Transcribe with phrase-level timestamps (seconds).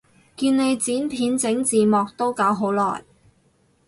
[0.35, 3.03] 見你剪片整字幕都搞好耐